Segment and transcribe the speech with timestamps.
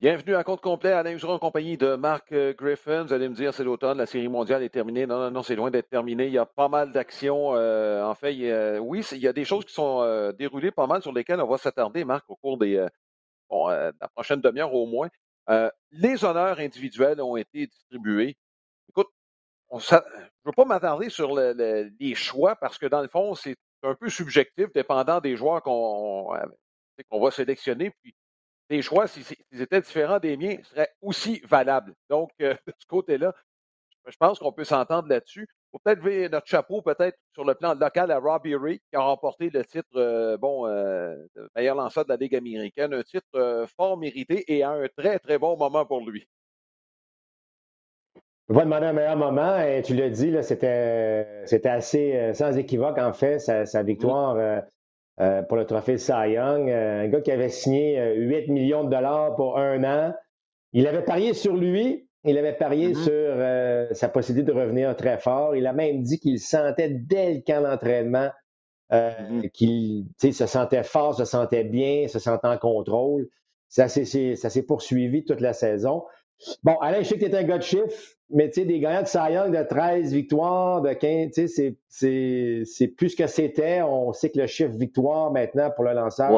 [0.00, 3.02] Bienvenue à compte complet, Alain Huseron en compagnie de Marc euh, Griffin.
[3.04, 5.06] Vous allez me dire, c'est l'automne, la série mondiale est terminée.
[5.06, 6.26] Non, non, non, c'est loin d'être terminé.
[6.26, 7.54] Il y a pas mal d'actions.
[7.54, 11.02] Euh, en fait, oui, il y a des choses qui sont euh, déroulées pas mal
[11.02, 12.82] sur lesquelles on va s'attarder, Marc, au cours des,
[13.50, 15.10] bon, de la prochaine demi-heure au moins.
[15.92, 18.38] les honneurs individuels ont été distribués.
[18.88, 19.08] Écoute,
[19.70, 20.00] je ne
[20.46, 24.72] veux pas m'attarder sur les choix parce que dans le fond, c'est un peu subjectif,
[24.72, 26.34] dépendant des joueurs qu'on
[27.10, 27.90] qu'on va sélectionner.
[28.02, 28.14] Puis
[28.70, 31.92] tes choix, s'ils étaient différents des miens, seraient aussi valables.
[32.08, 33.34] Donc, euh, de ce côté-là,
[34.06, 35.46] je pense qu'on peut s'entendre là-dessus.
[35.72, 39.00] Faut peut-être lever notre chapeau, peut-être sur le plan local à Robbie Ray, qui a
[39.00, 43.66] remporté le titre, euh, bon, euh, de meilleur lanceur de la Ligue américaine, un titre
[43.76, 46.26] fort mérité et à un très, très bon moment pour lui.
[48.48, 53.12] On va demander un meilleur moment, et tu l'as dit, c'était, assez sans équivoque, en
[53.12, 53.86] fait, sa, sa mmh.
[55.20, 56.70] Euh, pour le trophée Cy Young.
[56.70, 60.14] Euh, un gars qui avait signé 8 euh, millions de dollars pour un an.
[60.72, 62.08] Il avait parié sur lui.
[62.24, 63.88] Il avait parié mm-hmm.
[63.90, 65.56] sur sa possibilité de revenir très fort.
[65.56, 68.30] Il a même dit qu'il sentait dès le camp d'entraînement
[68.90, 69.50] mm-hmm.
[69.50, 73.28] qu'il se sentait fort, se sentait bien, se sentait en contrôle.
[73.68, 76.04] Ça s'est poursuivi toute la saison.
[76.62, 78.78] Bon, Alain, je sais que tu es un gars de chiffres, mais tu sais, des
[78.80, 81.76] gagnants de Cy Young de 13 victoires, de 15, tu sais,
[82.64, 83.82] c'est plus ce que c'était.
[83.82, 86.30] On sait que le chiffre victoire maintenant pour le lanceur,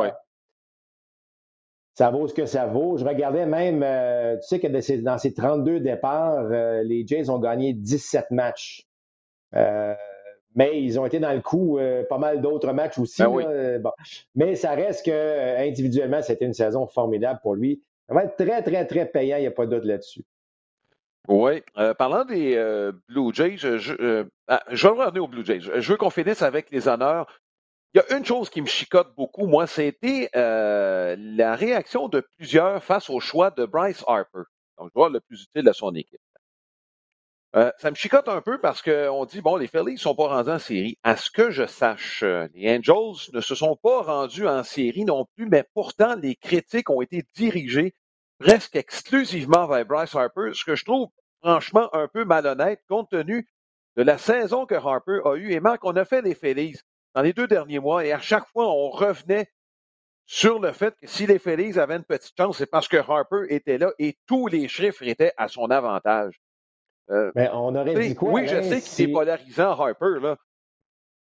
[1.94, 2.96] ça vaut ce que ça vaut.
[2.96, 4.66] Je regardais même, euh, tu sais que
[5.02, 8.86] dans ces 32 départs, euh, les Jays ont gagné 17 matchs.
[9.54, 9.94] Euh,
[10.54, 13.22] mais ils ont été dans le coup pas mal d'autres matchs aussi.
[13.22, 13.90] Ben
[14.34, 17.82] mais ça reste que individuellement, c'était une saison formidable pour lui.
[18.08, 20.24] Ça va être très, très, très payant, il n'y a pas de doute là-dessus.
[21.28, 21.62] Oui.
[21.78, 25.60] Euh, parlant des euh, Blue Jays, je, euh, ah, je, vais revenir aux Blue Jays.
[25.60, 27.26] Je veux qu'on finisse avec les honneurs.
[27.94, 32.82] Il y a une chose qui me chicote beaucoup, moi, c'était la réaction de plusieurs
[32.82, 34.44] face au choix de Bryce Harper,
[34.78, 36.18] donc joueur le plus utile à son équipe.
[37.52, 40.50] ça me chicote un peu parce qu'on dit, bon, les Phillies ne sont pas rendus
[40.50, 40.96] en série.
[41.02, 42.24] À ce que je sache,
[42.54, 46.88] les Angels ne se sont pas rendus en série non plus, mais pourtant, les critiques
[46.88, 47.92] ont été dirigées
[48.42, 51.08] presque exclusivement vers Bryce Harper, ce que je trouve
[51.42, 53.48] franchement un peu malhonnête compte tenu
[53.96, 55.52] de la saison que Harper a eue.
[55.52, 56.80] Et Marc, on a fait les Phillies
[57.14, 59.48] dans les deux derniers mois et à chaque fois, on revenait
[60.26, 63.46] sur le fait que si les Phillies avaient une petite chance, c'est parce que Harper
[63.48, 66.40] était là et tous les chiffres étaient à son avantage.
[67.10, 68.32] Euh, mais on aurait dit quoi?
[68.32, 70.36] Oui, je sais qu'il est polarisant, Harper, là,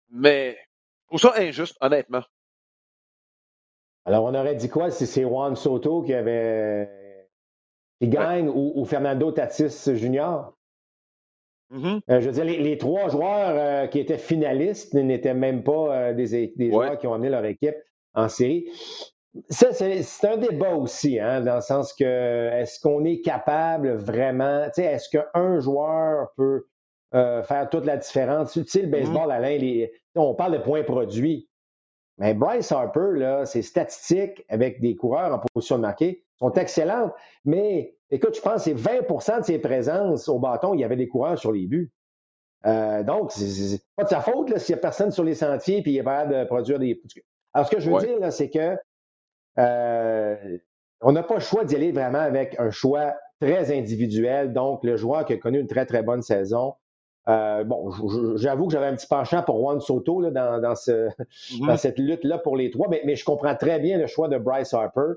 [0.10, 0.58] mais
[1.04, 2.24] je trouve ça injuste, honnêtement.
[4.06, 6.99] Alors, on aurait dit quoi si c'est Juan Soto qui avait
[8.00, 10.52] qui gagne ou, Fernando Tatis Jr.
[11.72, 12.02] Mm-hmm.
[12.10, 16.14] Euh, je veux dire, les, trois joueurs euh, qui étaient finalistes n'étaient même pas euh,
[16.14, 17.76] des, joueurs qui ont amené leur équipe
[18.16, 18.68] en série.
[19.50, 24.66] Ça, c'est un débat aussi, hein, dans le sens que est-ce qu'on est capable vraiment,
[24.66, 26.66] tu sais, est-ce qu'un joueur peut
[27.12, 28.54] faire toute la différence?
[28.54, 28.92] Tu sais, le mm-hmm.
[28.92, 29.86] baseball, Alain,
[30.16, 31.48] on parle de points produits.
[32.18, 37.14] Mais Bryce Harper, là, ses statistiques avec des coureurs en position de marquer sont excellentes.
[37.46, 40.96] Mais écoute, je pense que c'est 20% de ses présences au bâton, il y avait
[40.96, 41.92] des coureurs sur les buts.
[42.66, 45.90] Euh, donc, c'est pas de sa faute s'il n'y a personne sur les sentiers et
[45.90, 47.02] il est pas de produire des.
[47.54, 48.76] Alors, ce que je veux dire, c'est que
[49.58, 50.58] euh,
[51.02, 54.52] on n'a pas le choix d'y aller vraiment avec un choix très individuel.
[54.52, 56.76] Donc, le joueur qui a connu une très, très bonne saison,
[57.30, 57.92] euh, bon,
[58.38, 61.68] j'avoue que j'avais un petit penchant pour Juan Soto là, dans, dans, ce, mm-hmm.
[61.68, 64.38] dans, cette lutte-là pour les trois, mais, mais, je comprends très bien le choix de
[64.38, 65.14] Bryce Harper.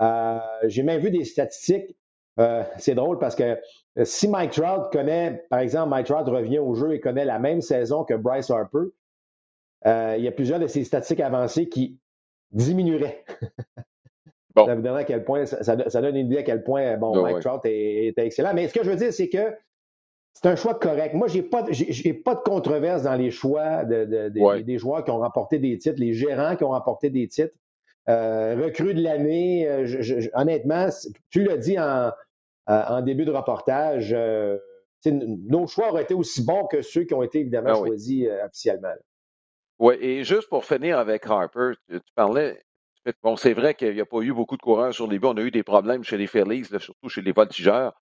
[0.00, 1.96] Euh, J'ai même vu des statistiques.
[2.38, 3.58] Euh, c'est drôle parce que
[3.98, 7.38] euh, si Mike Trout connaît, par exemple, Mike Trout revient au jeu et connaît la
[7.38, 8.90] même saison que Bryce Harper,
[9.84, 11.98] il y a plusieurs de ces statistiques avancées qui
[12.50, 13.24] diminueraient.
[14.56, 17.40] Ça vous donne à quel point, ça, donne une idée à quel point bon, Mike
[17.40, 18.54] Trout est, est, excellent.
[18.54, 19.54] Mais ce que je veux dire, c'est que
[20.36, 21.14] c'est un choix correct.
[21.14, 24.28] Moi, j'ai pas, j'ai, pas de controverse dans les choix de,
[24.60, 27.54] des joueurs qui ont remporté des titres, les gérants qui ont remporté des titres.
[28.08, 30.88] Euh, recrue de l'année, euh, honnêtement,
[31.30, 32.12] tu l'as dit en,
[32.66, 34.58] en, début de reportage, euh,
[35.04, 38.94] nos choix auraient été aussi bons que ceux qui ont été évidemment ah choisis officiellement.
[39.78, 42.62] Oui, et juste pour finir avec Harper, tu, parlais,
[43.22, 45.26] bon, c'est vrai qu'il n'y a pas eu beaucoup de coureurs sur les buts.
[45.26, 47.92] On a eu des problèmes chez les Phillies, surtout chez les voltigeurs.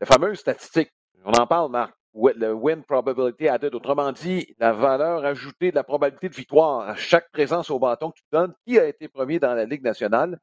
[0.00, 0.90] La fameuse statistique
[1.24, 1.97] on en parle, Marc.
[2.20, 6.96] Le win probability added, autrement dit, la valeur ajoutée de la probabilité de victoire à
[6.96, 10.40] chaque présence au bâton que tu donnes, qui a été premier dans la Ligue nationale.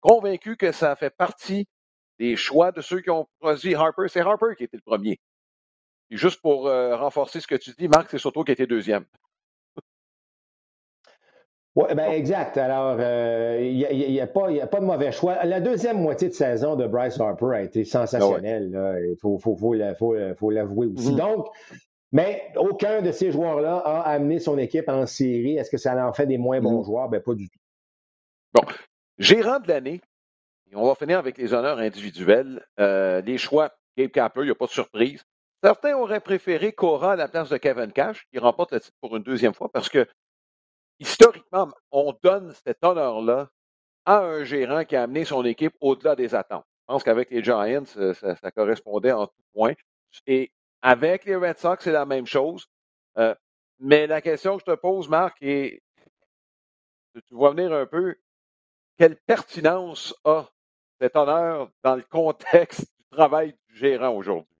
[0.00, 1.66] Convaincu que ça fait partie
[2.20, 4.06] des choix de ceux qui ont choisi Harper.
[4.08, 5.18] C'est Harper qui était le premier.
[6.10, 9.04] Et juste pour euh, renforcer ce que tu dis, Marc, c'est surtout qui été deuxième.
[11.78, 12.56] Oui, ben exact.
[12.58, 15.44] Alors, il euh, n'y a, pas, a pas de mauvais choix.
[15.44, 19.06] La deuxième moitié de saison de Bryce Harper a été sensationnelle.
[19.08, 21.12] Il faut, faut, faut, l'avouer aussi.
[21.12, 21.16] Mm-hmm.
[21.16, 21.46] Donc,
[22.10, 25.56] mais aucun de ces joueurs-là a amené son équipe en série.
[25.56, 26.84] Est-ce que ça en fait des moins bons mm-hmm.
[26.84, 27.08] joueurs?
[27.10, 27.60] Ben, pas du tout.
[28.54, 28.62] Bon.
[29.18, 30.00] Gérant de l'année,
[30.74, 32.66] on va finir avec les honneurs individuels.
[32.80, 35.22] Euh, les choix, Gabe Kapler, il n'y a pas de surprise.
[35.62, 39.16] Certains auraient préféré Cora à la place de Kevin Cash, qui remporte le titre pour
[39.16, 40.08] une deuxième fois, parce que
[40.98, 43.50] historiquement, on donne cet honneur-là
[44.04, 46.64] à un gérant qui a amené son équipe au-delà des attentes.
[46.80, 49.74] Je pense qu'avec les Giants, euh, ça, correspondait en tout point.
[50.26, 50.50] Et
[50.80, 52.66] avec les Red Sox, c'est la même chose.
[53.18, 53.34] Euh,
[53.78, 55.82] mais la question que je te pose, Marc, est
[57.14, 58.16] tu vois venir un peu,
[58.96, 60.46] quelle pertinence a
[61.00, 64.57] cet honneur dans le contexte du travail du gérant aujourd'hui?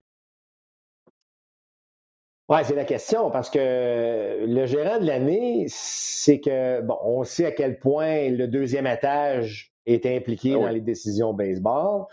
[2.48, 7.44] Oui, c'est la question, parce que le gérant de l'année, c'est que, bon, on sait
[7.44, 12.06] à quel point le deuxième étage est impliqué ah dans les décisions baseball,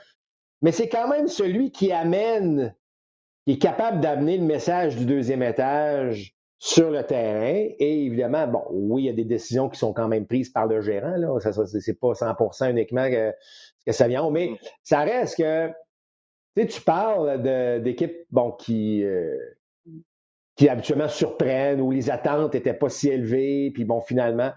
[0.61, 2.75] mais c'est quand même celui qui amène,
[3.45, 7.69] qui est capable d'amener le message du deuxième étage sur le terrain.
[7.79, 10.67] Et évidemment, bon, oui, il y a des décisions qui sont quand même prises par
[10.67, 11.39] le gérant, là.
[11.39, 13.31] Ça, c'est pas 100% uniquement que,
[13.85, 14.57] que ça vient, mais mm.
[14.83, 15.67] ça reste que,
[16.57, 17.41] tu sais, tu parles
[17.81, 19.37] d'équipes, bon, qui, euh,
[20.55, 24.51] qui habituellement surprennent, où les attentes n'étaient pas si élevées, puis bon, finalement,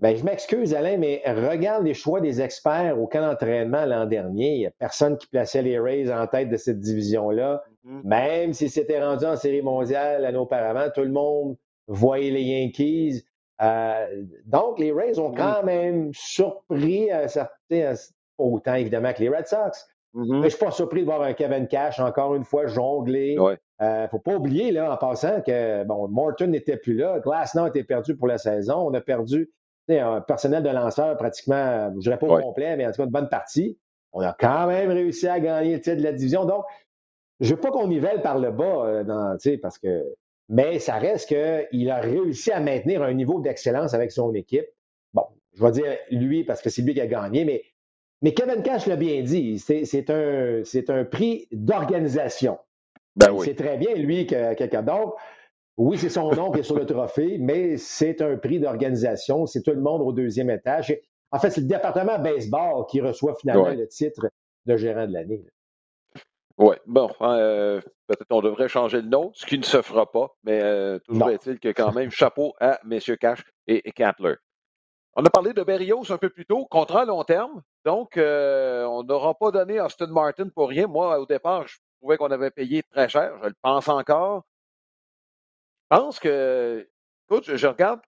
[0.00, 4.54] ben, je m'excuse, Alain, mais regarde les choix des experts au camp d'entraînement l'an dernier.
[4.54, 7.62] Il n'y a personne qui plaçait les Rays en tête de cette division-là.
[7.84, 8.00] Mm-hmm.
[8.04, 11.56] Même si c'était rendu en série mondiale l'année auparavant, tout le monde
[11.86, 13.24] voyait les Yankees.
[13.60, 17.92] Euh, donc, les Rays ont quand même surpris à certains,
[18.38, 19.86] autant évidemment que les Red Sox.
[20.14, 20.28] Mm-hmm.
[20.28, 23.36] Mais je ne suis pas surpris de voir un Kevin Cash encore une fois jongler.
[23.80, 27.18] Ne euh, faut pas oublier, là, en passant, que bon, Morton n'était plus là.
[27.20, 28.76] Glasnow était perdu pour la saison.
[28.76, 29.50] On a perdu
[29.88, 33.04] un personnel de lanceur pratiquement, je ne dirais pas au complet, mais en tout cas
[33.04, 33.78] une bonne partie.
[34.12, 36.44] On a quand même réussi à gagner le titre de la division.
[36.44, 36.64] Donc,
[37.40, 40.04] je ne veux pas qu'on nivelle par le bas, euh, dans, parce que.
[40.48, 44.66] Mais ça reste qu'il a réussi à maintenir un niveau d'excellence avec son équipe.
[45.14, 45.22] Bon,
[45.54, 47.62] je vais dire lui parce que c'est lui qui a gagné, mais,
[48.20, 52.58] mais Kevin Cash l'a bien dit, c'est un, un prix d'organisation.
[53.16, 55.16] Ben c'est très bien, lui, que quelqu'un d'autre.
[55.76, 59.46] Oui, c'est son nom qui est sur le trophée, mais c'est un prix d'organisation.
[59.46, 60.94] C'est tout le monde au deuxième étage.
[61.32, 64.28] En fait, c'est le département baseball qui reçoit finalement le titre
[64.66, 65.44] de gérant de l'année.
[66.58, 70.36] Oui, bon, euh, peut-être qu'on devrait changer le nom, ce qui ne se fera pas,
[70.44, 72.98] mais euh, toujours est-il que quand même, chapeau à M.
[73.18, 74.04] Cash et, et
[75.16, 77.62] On a parlé de Berrios un peu plus tôt, contrat à long terme.
[77.86, 80.86] Donc, euh, on n'aura pas donné Austin Martin pour rien.
[80.86, 83.38] Moi, au départ, je trouvais qu'on avait payé très cher.
[83.42, 84.44] Je le pense encore.
[85.90, 86.88] Je pense que,
[87.28, 88.00] écoute, je, regarde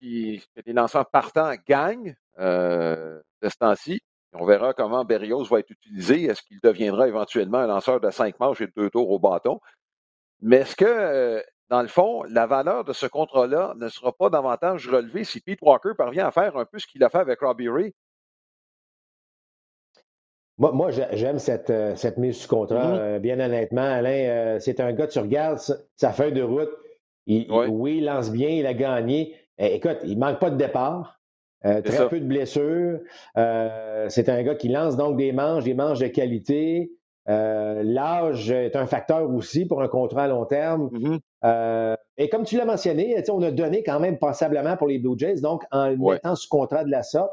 [0.00, 4.00] que les lanceurs partants gagnent euh, de ce temps-ci.
[4.32, 6.24] On verra comment Berrios va être utilisé.
[6.24, 9.60] Est-ce qu'il deviendra éventuellement un lanceur de cinq manches et deux tours au bâton?
[10.40, 14.30] Mais est-ce que, euh, dans le fond, la valeur de ce contrat-là ne sera pas
[14.30, 17.40] davantage relevée si Pete Walker parvient à faire un peu ce qu'il a fait avec
[17.40, 17.94] Robbie Ray?
[20.58, 22.94] Moi, j'aime cette, euh, cette, mise sous contrat.
[22.96, 25.58] Euh, bien honnêtement, Alain, euh, c'est un gars, tu regardes
[25.96, 26.70] sa, feuille de route.
[27.26, 27.96] oui.
[27.98, 29.34] il lance bien, il a gagné.
[29.58, 31.20] Eh, écoute, il manque pas de départ.
[31.62, 33.00] très peu de blessures.
[33.34, 36.92] c'est un gars qui lance donc des manches, des manches de qualité.
[37.26, 40.90] L'âge est un facteur aussi pour un contrat à long terme.
[40.92, 41.96] Mm-hmm.
[42.18, 45.40] et comme tu l'as mentionné, on a donné quand même passablement pour les Blue Jays.
[45.40, 47.32] Donc, en le mettant sous contrat de la sorte,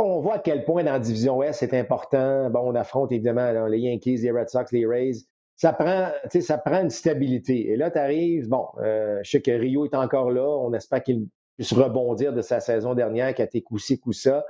[0.00, 2.50] on voit à quel point dans la division Ouest c'est important.
[2.50, 5.26] Bon, on affronte évidemment les Yankees, les Red Sox, les Rays.
[5.56, 6.08] Ça prend,
[6.40, 7.70] ça prend une stabilité.
[7.70, 10.44] Et là, tu arrives, bon, euh, je sais que Rio est encore là.
[10.44, 14.44] On espère qu'il puisse rebondir de sa saison dernière qui a été coup-ci, coup-ça.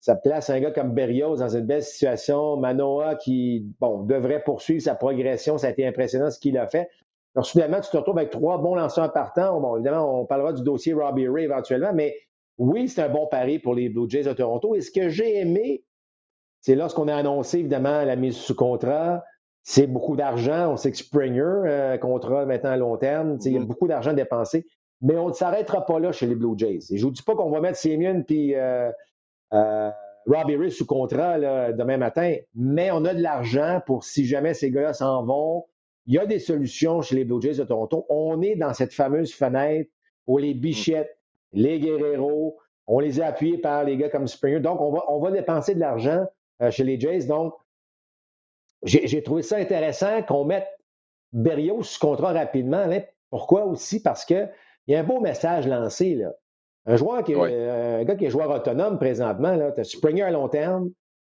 [0.00, 2.58] Ça place un gars comme Berrios dans une belle situation.
[2.58, 5.56] Manoa qui, bon, devrait poursuivre sa progression.
[5.56, 6.90] Ça a été impressionnant ce qu'il a fait.
[7.34, 9.58] Alors, soudainement, tu te retrouves avec trois bons lanceurs partants.
[9.60, 12.14] Bon, évidemment, on parlera du dossier Robbie Ray éventuellement, mais
[12.58, 14.74] oui, c'est un bon pari pour les Blue Jays de Toronto.
[14.74, 15.84] Et ce que j'ai aimé,
[16.60, 19.24] c'est lorsqu'on a annoncé évidemment la mise sous contrat,
[19.62, 20.72] c'est beaucoup d'argent.
[20.72, 23.64] On sait que Springer, euh, contrat maintenant à long terme, il y a mm-hmm.
[23.64, 24.66] beaucoup d'argent dépensé.
[25.02, 26.78] Mais on ne s'arrêtera pas là chez les Blue Jays.
[26.90, 28.90] Et je ne vous dis pas qu'on va mettre Simeon puis euh,
[29.52, 29.90] euh,
[30.26, 31.38] Robbie Ray sous contrat
[31.72, 35.66] demain matin, mais on a de l'argent pour si jamais ces gars-là s'en vont.
[36.06, 38.06] Il y a des solutions chez les Blue Jays de Toronto.
[38.08, 39.90] On est dans cette fameuse fenêtre
[40.26, 41.15] où les bichettes
[41.52, 42.58] les Guerrero.
[42.86, 44.60] On les a appuyés par les gars comme Springer.
[44.60, 46.24] Donc, on va, on va dépenser de l'argent
[46.62, 47.26] euh, chez les Jays.
[47.26, 47.54] Donc,
[48.82, 50.68] j'ai trouvé ça intéressant qu'on mette
[51.32, 52.86] Berrios sous contrat rapidement.
[53.30, 54.00] Pourquoi aussi?
[54.00, 54.50] Parce qu'il
[54.86, 56.14] y a un beau message lancé.
[56.14, 56.32] Là.
[56.86, 60.48] Un joueur qui un gars qui est joueur autonome présentement, tu as Springer à long
[60.48, 60.90] terme,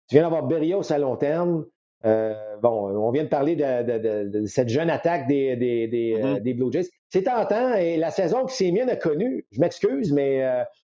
[0.07, 1.65] tu viens d'avoir Berrios à long terme.
[2.05, 6.39] Euh, bon, on vient de parler de, cette jeune attaque des, mm-hmm.
[6.39, 6.89] des, Blue Jays.
[7.09, 10.43] C'est tentant et la saison que Sémien a connue, je m'excuse, mais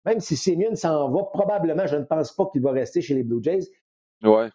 [0.05, 3.23] même si Sémien s'en va, probablement, je ne pense pas qu'il va rester chez les
[3.23, 3.69] Blue Jays.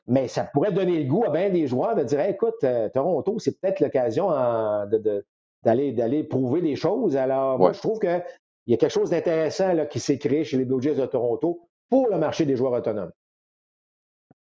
[0.07, 3.39] Mais ça pourrait donner le goût à bien des joueurs de dire écoute, euh, Toronto,
[3.39, 4.29] c'est peut-être l'occasion
[5.63, 7.15] d'aller, prouver des choses.
[7.15, 8.23] Alors, moi, je trouve qu'il
[8.67, 12.09] y a quelque chose d'intéressant qui s'est créé chez les Blue Jays de Toronto pour
[12.09, 13.11] le marché des joueurs autonomes.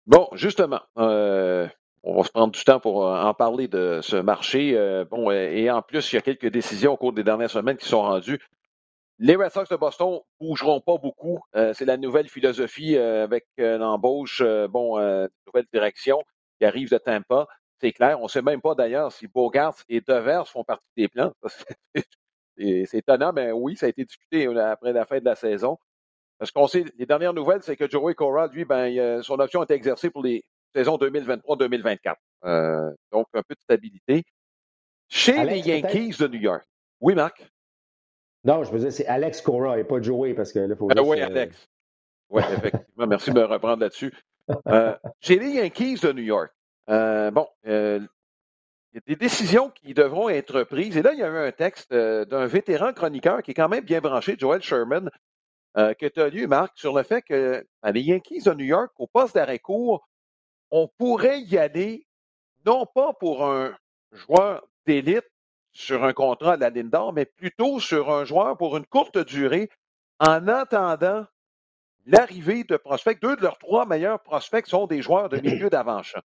[0.05, 1.67] Bon, justement, euh,
[2.03, 4.77] on va se prendre du temps pour euh, en parler de ce marché.
[5.09, 7.87] bon, et en plus, il y a quelques décisions au cours des dernières semaines qui
[7.87, 8.39] sont rendues.
[9.19, 11.39] Les Red Sox de Boston bougeront pas beaucoup.
[11.55, 14.97] Euh, c'est la nouvelle philosophie euh, avec euh, l'embauche, bon,
[15.47, 16.21] nouvelle direction
[16.59, 17.47] qui arrive de Tampa.
[17.79, 18.19] C'est clair.
[18.19, 21.31] On ne sait même pas d'ailleurs si Bogart et Devers font partie des plans.
[22.57, 25.77] c'est étonnant, mais oui, ça a été discuté après la fin de la saison.
[26.39, 29.63] Parce qu'on sait, les dernières nouvelles, c'est que Joey Cora, lui, ben, son option a
[29.63, 30.43] été exercée pour les
[30.73, 32.15] saisons 2023-2024.
[33.11, 34.23] donc, un peu de stabilité.
[35.09, 36.65] Chez les Yankees de New York.
[36.99, 37.45] Oui, Marc?
[38.43, 40.89] Non, je veux dire, c'est Alex Cora et pas Joey parce que là, il faut.
[40.95, 41.67] Ah oui, Alex.
[42.29, 43.07] Oui, effectivement.
[43.07, 44.13] Merci de me reprendre là-dessus.
[44.67, 46.51] Euh, j'ai les Yankees de New York.
[46.89, 47.99] Euh, bon, euh,
[48.91, 50.97] il y a des décisions qui devront être prises.
[50.97, 53.85] Et là, il y a eu un texte d'un vétéran chroniqueur qui est quand même
[53.85, 55.09] bien branché, Joel Sherman,
[55.75, 58.91] que tu as lu, Marc, sur le fait que ben, les Yankees de New York,
[58.97, 60.05] au poste d'arrêt court,
[60.75, 62.07] on pourrait y aller
[62.65, 63.77] non pas pour un
[64.11, 65.29] joueur d'élite,
[65.71, 69.19] sur un contrat à la ligne d'or, mais plutôt sur un joueur pour une courte
[69.19, 69.69] durée
[70.19, 71.25] en attendant
[72.07, 73.21] l'arrivée de prospects.
[73.21, 76.21] Deux de leurs trois meilleurs prospects sont des joueurs de milieu d'avant-champ.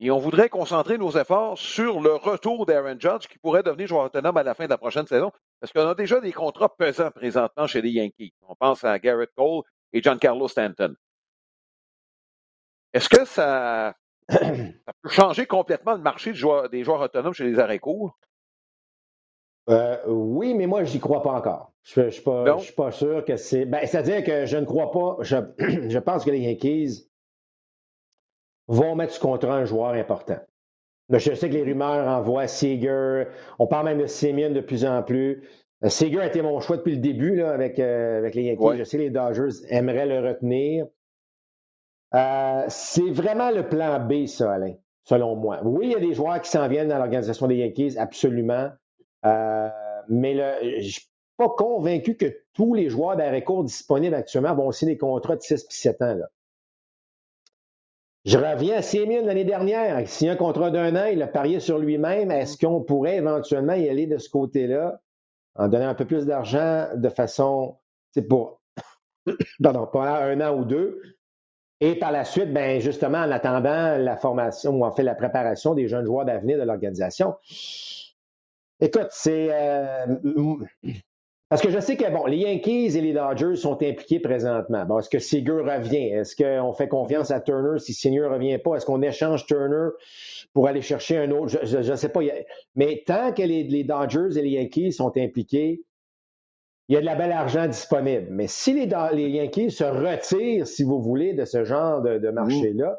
[0.00, 4.04] Et on voudrait concentrer nos efforts sur le retour d'Aaron Judge qui pourrait devenir joueur
[4.04, 7.10] autonome à la fin de la prochaine saison parce qu'on a déjà des contrats pesants
[7.10, 8.32] présentement chez les Yankees.
[8.40, 10.94] On pense à Garrett Cole et Giancarlo Stanton.
[12.92, 13.94] Est-ce que ça,
[14.28, 18.18] ça peut changer complètement le marché des joueurs autonomes chez les arrêts courts?
[19.68, 21.72] Euh, oui, mais moi, je n'y crois pas encore.
[21.82, 23.64] Je ne suis, pas sûr que c'est.
[23.66, 25.18] Ben, C'est-à-dire que je ne crois pas.
[25.20, 25.36] Je,
[25.88, 27.08] je, pense que les Yankees
[28.66, 30.38] vont mettre sous contrat un joueur important.
[31.10, 33.24] je sais que les rumeurs envoient Seager.
[33.58, 35.46] On parle même de Simeon de plus en plus.
[35.84, 38.78] Euh, Seager a été mon choix depuis le début là, avec, euh, avec les Yankees.
[38.78, 40.86] Je sais que les Dodgers aimeraient le retenir.
[42.14, 44.74] Euh, c'est vraiment le plan B, ça, Alain,
[45.04, 45.60] selon moi.
[45.64, 48.70] Oui, il y a des joueurs qui s'en viennent dans l'organisation des Yankees, absolument.
[49.26, 49.68] Euh,
[50.08, 54.72] mais je ne suis pas convaincu que tous les joueurs d'arrêt court disponibles actuellement vont
[54.72, 56.18] signer des contrats de 6 puis 7 ans.
[58.24, 60.06] Je reviens à Sémien l'année dernière.
[60.08, 62.30] S'il a un contrat d'un an, il a parié sur lui-même.
[62.30, 65.00] Est-ce qu'on pourrait éventuellement y aller de ce côté-là
[65.54, 67.78] en donnant un peu plus d'argent de façon,
[68.12, 68.60] c'est pour,
[69.62, 71.00] pardon, pas un an ou deux,
[71.80, 75.74] et par la suite, ben justement, en attendant la formation ou en fait la préparation
[75.74, 77.34] des jeunes joueurs d'avenir de l'organisation.
[78.80, 79.48] Écoute, c'est.
[79.50, 80.16] Euh,
[81.48, 84.84] parce que je sais que bon, les Yankees et les Dodgers sont impliqués présentement.
[84.84, 86.10] Bon, est-ce que Seager revient?
[86.10, 87.78] Est-ce qu'on fait confiance à Turner?
[87.78, 88.76] Si Seager ne revient pas?
[88.76, 89.88] Est-ce qu'on échange Turner
[90.52, 91.58] pour aller chercher un autre?
[91.64, 92.20] Je ne sais pas.
[92.74, 95.82] Mais tant que les, les, Dodgers et les Yankees sont impliqués,
[96.88, 98.28] il y a de la belle argent disponible.
[98.30, 102.30] Mais si les, les Yankees se retirent, si vous voulez, de ce genre de, de
[102.30, 102.98] marché-là,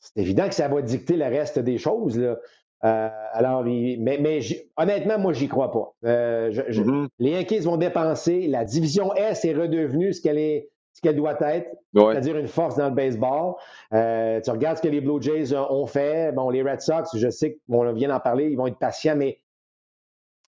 [0.00, 2.18] c'est évident que ça va dicter le reste des choses.
[2.18, 2.36] Là.
[2.84, 4.40] Euh, alors, mais, mais
[4.76, 5.94] honnêtement, moi, j'y crois pas.
[6.04, 7.08] Euh, mm-hmm.
[7.18, 8.48] Les Yankees vont dépenser.
[8.48, 12.76] La division S est redevenue ce qu'elle est, ce qu'elle doit être, c'est-à-dire une force
[12.76, 13.54] dans le baseball.
[13.92, 16.32] Euh, tu regardes ce que les Blue Jays ont fait.
[16.32, 19.40] Bon, les Red Sox, je sais qu'on vient d'en parler, ils vont être patients, mais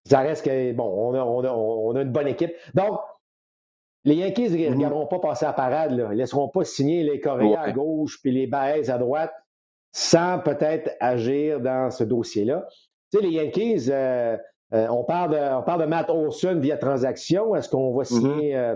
[0.09, 2.53] ça reste que, bon, on a, on a, une bonne équipe.
[2.73, 2.99] Donc,
[4.05, 4.75] les Yankees ne mm-hmm.
[4.75, 5.91] regarderont pas passer à parade.
[5.91, 6.07] Là.
[6.09, 9.33] Ils ne laisseront pas signer les Coréens à gauche puis les Baez à droite
[9.91, 12.65] sans peut-être agir dans ce dossier-là.
[13.11, 14.37] Tu sais, les Yankees, euh,
[14.73, 17.55] euh, on, parle de, on parle de Matt Olson via transaction.
[17.55, 18.05] Est-ce qu'on va mm-hmm.
[18.05, 18.75] signer euh,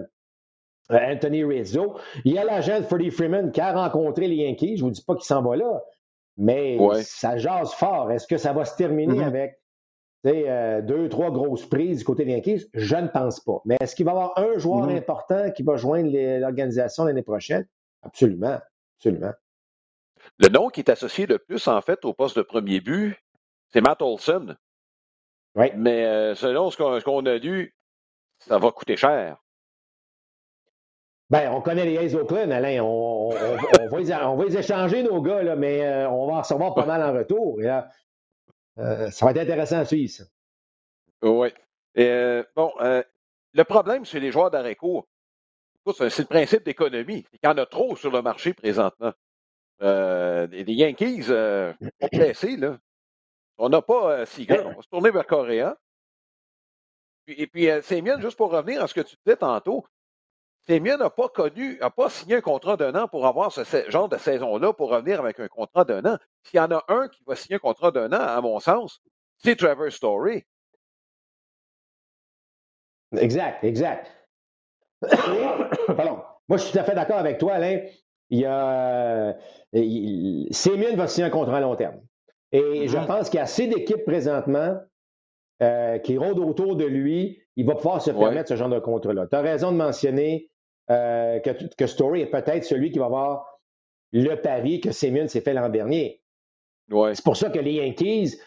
[0.89, 1.97] Anthony Rizzo?
[2.25, 4.77] Il y a l'agent de Freddie Freeman qui a rencontré les Yankees.
[4.77, 5.81] Je ne vous dis pas qu'il s'en va là,
[6.37, 8.11] mais ça jase fort.
[8.11, 9.27] Est-ce que ça va se terminer mm-hmm.
[9.27, 9.62] avec
[10.23, 12.65] deux, trois grosses prises du côté des Yankees?
[12.73, 13.61] Je ne pense pas.
[13.65, 14.97] Mais est-ce qu'il va y avoir un joueur mm-hmm.
[14.97, 17.67] important qui va joindre l'organisation l'année prochaine?
[18.03, 18.59] Absolument.
[18.97, 19.33] Absolument.
[20.39, 23.15] Le nom qui est associé le plus, en fait, au poste de premier but,
[23.71, 24.55] c'est Matt Olson.
[25.55, 25.67] Oui.
[25.75, 27.75] Mais euh, selon ce qu'on a lu,
[28.39, 29.37] ça va coûter cher.
[31.29, 32.81] Ben, on connaît les A's Oakland, Alain.
[32.83, 37.01] On, va les, échanger, nos gars, là, mais euh, on va en recevoir pas mal
[37.01, 37.57] en retour.
[37.59, 37.81] Euh,
[38.77, 40.23] ça va être intéressant à suivre, ça.
[41.21, 41.49] Oui.
[42.55, 45.07] bon, le problème chez les joueurs d'arrêt court,
[45.91, 47.25] c'est le principe d'économie.
[47.33, 49.13] Il y en a trop sur le marché présentement.
[49.81, 52.77] Euh, les Yankees euh, ont là.
[53.57, 54.61] On n'a pas euh, Seager.
[54.65, 55.77] On va se tourner vers Coréa.
[57.27, 59.85] Et puis, euh, Sémion, juste pour revenir à ce que tu disais tantôt,
[60.67, 64.07] Sémion n'a pas connu, n'a pas signé un contrat d'un an pour avoir ce, genre
[64.07, 66.17] de saison-là pour revenir avec un contrat d'un an.
[66.43, 69.01] S'il y en a un qui va signer un contrat d'un an, à mon sens,
[69.37, 70.45] c'est Trevor Story.
[73.17, 74.09] Exact, exact.
[75.87, 76.21] Pardon.
[76.47, 77.81] Moi, je suis tout à fait d'accord avec toi, Alain.
[78.29, 79.35] Il y a.
[79.75, 82.01] Euh, va signer un contrat à long terme.
[82.51, 83.05] Et je mm-hmm.
[83.05, 84.79] pense qu'il y a assez d'équipes présentement
[85.61, 87.41] euh, qui rôdent autour de lui.
[87.55, 89.27] Il va pouvoir se permettre ce genre de contrat-là.
[89.27, 90.49] Tu as raison de mentionner
[90.89, 93.59] euh, que, Story est peut-être celui qui va avoir
[94.11, 96.21] le pari que Simeon s'est fait l'an dernier.
[96.89, 98.37] C'est pour ça que les Yankees,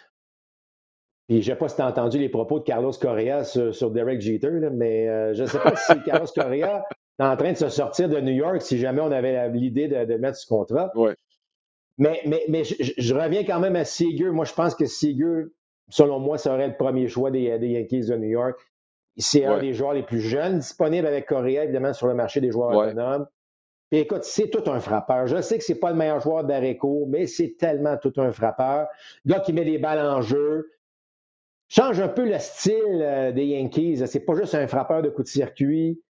[1.26, 3.90] puis je ne sais pas si tu as entendu les propos de Carlos Correa sur,
[3.90, 6.84] Derek Jeter, mais euh, je ne sais pas si Carlos Correa
[7.18, 10.16] est en train de se sortir de New York si jamais on avait l'idée de,
[10.16, 10.92] mettre ce contrat.
[11.98, 14.30] Mais, mais, je, reviens quand même à Seager.
[14.30, 15.46] Moi, je pense que Seager,
[15.88, 18.60] selon moi, serait le premier choix des, Yankees de New York.
[19.16, 22.50] C'est un des joueurs les plus jeunes disponibles avec Correa, évidemment, sur le marché des
[22.50, 23.26] joueurs autonomes.
[23.90, 25.26] Puis écoute, c'est tout un frappeur.
[25.26, 28.88] Je sais que c'est pas le meilleur joueur d'Areco, mais c'est tellement tout un frappeur.
[29.24, 30.72] Gars qui met des balles en jeu,
[31.68, 34.02] change un peu le style euh, des Yankees.
[34.06, 36.02] C'est pas juste un frappeur de coup de circuit.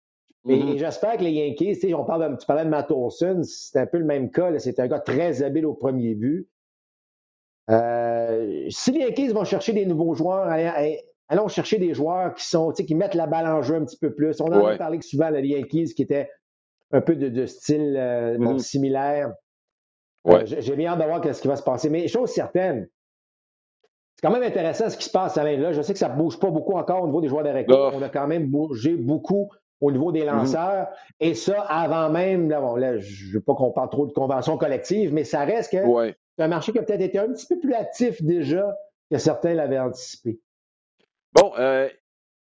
[0.45, 0.79] Mais mm-hmm.
[0.79, 4.05] j'espère que les Yankees, on parle tu parlais de Matt Olson, c'est un peu le
[4.05, 4.57] même cas.
[4.59, 6.49] C'est un gars très habile au premier but.
[7.71, 10.47] Euh, si les Yankees vont chercher des nouveaux joueurs,
[11.29, 14.15] allons chercher des joueurs qui sont, qui mettent la balle en jeu un petit peu
[14.15, 14.41] plus.
[14.41, 16.31] On en a parlé souvent, les Yankees, qui étaient
[16.93, 18.59] un peu de, style euh, mm-hmm.
[18.59, 19.35] similaire.
[20.45, 21.91] J'ai bien hâte de voir ce qui va se passer.
[21.91, 22.89] Mais chose certaine,
[24.17, 25.59] c'est quand même intéressant ce qui se passe, Alain.
[25.59, 27.73] Là, je sais que ça ne bouge pas beaucoup encore au niveau des joueurs de
[27.73, 30.29] On a quand même bougé beaucoup au niveau des mhm.
[30.29, 30.89] lanceurs.
[31.21, 32.61] Et ça, avant même, là,
[32.99, 36.43] je ne veux pas qu'on parle trop de conventions collectives, mais ça reste que c'est
[36.43, 38.77] un marché qui a peut-être été un petit peu plus actif déjà
[39.11, 40.41] que certains l'avaient anticipé.
[41.35, 41.89] Bon, euh,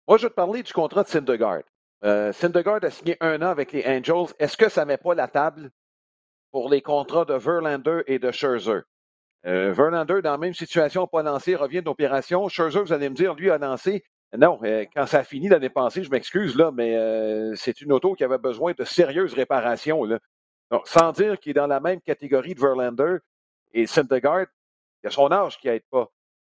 [0.08, 1.62] moi, je vais te parler du contrat de Syndergaard.
[2.02, 4.34] Euh, Syndergaard a signé un an avec les Angels.
[4.38, 5.70] Est-ce que ça ne met pas la table
[6.50, 8.80] pour les contrats de Verlander et de Scherzer?
[9.46, 12.48] Euh, Verlander, dans la même situation, pas lancé, revient d'opération.
[12.48, 14.02] Scherzer, vous allez me dire, lui a lancé.
[14.36, 17.92] Non, euh, quand ça a fini l'année passée, je m'excuse, là, mais euh, c'est une
[17.92, 20.04] auto qui avait besoin de sérieuses réparations.
[20.04, 20.20] Là.
[20.70, 23.18] Donc, sans dire qu'il est dans la même catégorie de Verlander
[23.74, 24.46] et Syndergaard,
[25.02, 26.10] il y a son âge qui n'aide pas.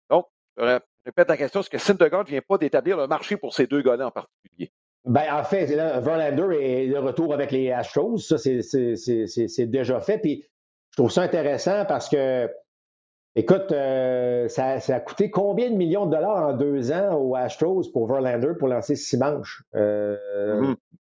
[0.09, 3.53] Donc, je répète la question, est-ce que Syndergaard ne vient pas d'établir le marché pour
[3.53, 4.71] ces deux gars-là en particulier?
[5.05, 8.17] Ben, en fait, Verlander est de retour avec les Astros.
[8.17, 10.17] Ça, c'est déjà fait.
[10.17, 10.43] Puis,
[10.91, 12.49] je trouve ça intéressant parce que
[13.37, 17.91] Écoute, euh, ça, a coûté combien de millions de dollars en deux ans aux Astros
[17.91, 19.61] pour Verlander pour lancer six manches?
[19.75, 20.15] Euh,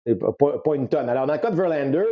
[0.07, 0.61] mm-hmm.
[0.63, 1.09] pas, une tonne.
[1.09, 2.05] Alors, dans le cas de Verlander,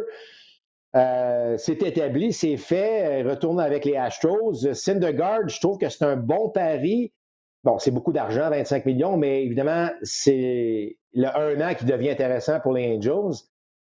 [0.97, 4.73] euh, c'est établi, c'est fait, retourne avec les Astros.
[4.73, 7.13] Syndergaard, je trouve que c'est un bon pari.
[7.63, 12.59] Bon, c'est beaucoup d'argent, 25 millions, mais évidemment, c'est le un an qui devient intéressant
[12.59, 13.43] pour les Angels.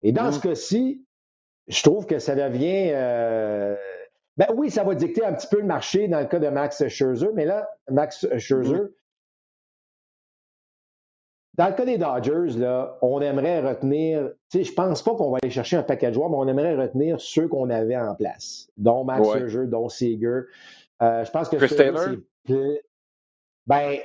[0.02, 0.32] Et dans mm-hmm.
[0.34, 1.06] ce cas-ci,
[1.68, 2.92] je trouve que ça devient
[4.38, 6.88] ben oui, ça va dicter un petit peu le marché dans le cas de Max
[6.88, 8.92] Scherzer, mais là, Max Scherzer, mm-hmm.
[11.56, 15.32] dans le cas des Dodgers, là, on aimerait retenir, tu sais, je pense pas qu'on
[15.32, 18.16] va aller chercher un paquet de joueurs, mais on aimerait retenir ceux qu'on avait en
[18.16, 20.42] place, dont Max Scherzer, dont Seager.
[21.02, 22.16] Euh, je pense que Chris Taylor?
[23.68, 23.98] Ben,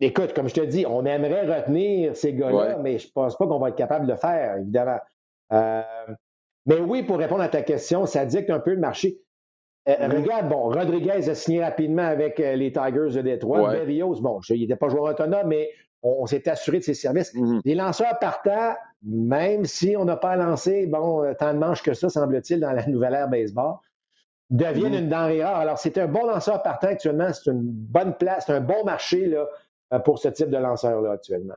[0.00, 3.58] écoute, comme je te dis, on aimerait retenir ces gars-là, mais je pense pas qu'on
[3.58, 4.98] va être capable de le faire, évidemment.
[5.52, 5.82] Euh,
[6.66, 9.20] mais oui, pour répondre à ta question, ça dicte un peu le marché.
[9.88, 10.22] Euh, mm-hmm.
[10.22, 13.70] Regarde, bon, Rodriguez a signé rapidement avec euh, les Tigers de Détroit.
[13.70, 15.70] Berrios, bon, il n'était pas joueur autonome, mais
[16.02, 17.34] on, s'est assuré de ses services.
[17.34, 17.60] Mm-hmm.
[17.64, 22.08] Les lanceurs partant, même si on n'a pas lancé, bon, tant de manches que ça,
[22.08, 23.76] semble-t-il, dans la nouvelle ère baseball,
[24.50, 24.98] deviennent mm-hmm.
[24.98, 25.56] une denrée rare.
[25.56, 27.32] Alors, c'est un bon lanceur partant actuellement.
[27.32, 31.54] C'est une bonne place, c'est un bon marché là, pour ce type de lanceur-là actuellement.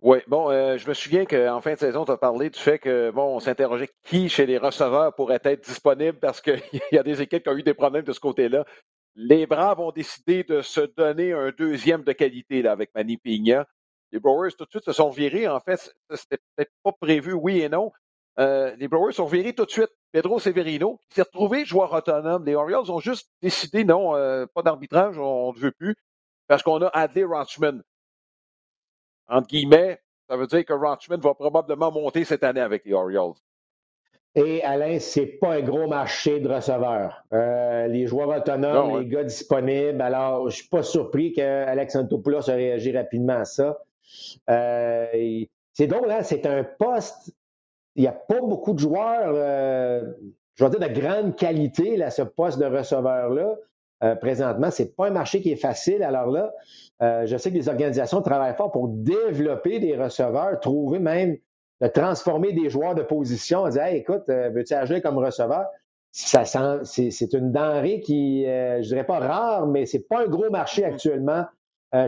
[0.00, 2.78] Oui, bon, euh, je me souviens qu'en fin de saison, tu as parlé du fait
[2.78, 6.60] que, bon, on s'interrogeait qui chez les receveurs pourrait être disponible parce qu'il
[6.92, 8.64] y a des équipes qui ont eu des problèmes de ce côté-là.
[9.16, 13.66] Les Braves ont décidé de se donner un deuxième de qualité là, avec Manny Pigna.
[14.12, 15.48] Les Brewers, tout de suite, se sont virés.
[15.48, 17.90] En fait, c'était peut-être pas prévu, oui et non.
[18.38, 19.90] Euh, les Brewers sont virés tout de suite.
[20.12, 22.44] Pedro Severino, qui s'est retrouvé joueur autonome.
[22.44, 25.96] Les Orioles ont juste décidé, non, euh, pas d'arbitrage, on ne veut plus,
[26.46, 27.82] parce qu'on a Adley Rochman
[29.28, 33.34] entre guillemets, ça veut dire que Rochman va probablement monter cette année avec les Orioles.
[34.34, 37.24] Et Alain, c'est pas un gros marché de receveurs.
[37.32, 40.00] Euh, les joueurs autonomes, les gars disponibles.
[40.00, 43.78] Alors, je suis pas surpris qu'Alex Antopoulos ait réagi rapidement à ça.
[44.48, 47.32] Euh, c'est donc là, c'est un poste.
[47.98, 50.00] Il n'y a pas beaucoup de joueurs, euh,
[50.54, 53.56] je vais dire, de grande qualité, là, ce poste de receveur-là.
[54.04, 56.04] Euh, présentement, ce n'est pas un marché qui est facile.
[56.04, 56.52] Alors là,
[57.02, 61.38] euh, je sais que les organisations travaillent fort pour développer des receveurs, trouver même
[61.80, 65.66] de transformer des joueurs de position, dire hey, écoute, veux-tu agir comme receveur?
[66.12, 66.44] Ça
[66.84, 70.92] c'est une denrée qui, je dirais pas rare, mais c'est pas un gros marché mm-hmm.
[70.92, 71.44] actuellement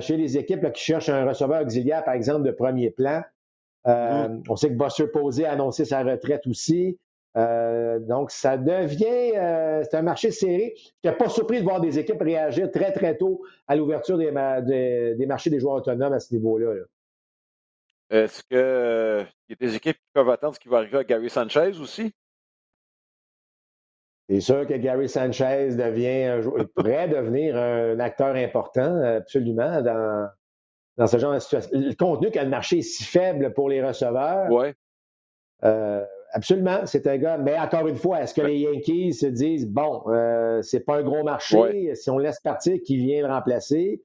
[0.00, 3.22] chez les équipes qui cherchent un receveur auxiliaire, par exemple, de premier plan.
[3.86, 4.44] Euh, mm-hmm.
[4.48, 6.98] On sait que Buster Posey a annoncé sa retraite aussi.
[7.36, 10.74] Euh, donc, ça devient, euh, c'est un marché serré.
[10.76, 14.32] Je n'étais pas surpris de voir des équipes réagir très, très tôt à l'ouverture des,
[15.26, 16.84] marchés des joueurs autonomes à ce niveau-là.
[18.10, 21.30] Est-ce qu'il y a des équipes qui peuvent attendre ce qui va arriver à Gary
[21.30, 22.12] Sanchez aussi?
[24.28, 26.40] C'est sûr que Gary Sanchez devient
[26.74, 30.28] pourrait devenir un acteur important, absolument, dans,
[30.96, 31.70] dans ce genre de situation.
[31.72, 34.50] Le contenu quand le marché est si faible pour les receveurs.
[34.50, 34.68] Oui.
[35.64, 37.38] Euh, absolument, c'est un gars.
[37.38, 41.02] Mais encore une fois, est-ce que les Yankees se disent bon, euh, c'est pas un
[41.02, 44.02] gros marché, si on laisse partir, qui vient le remplacer?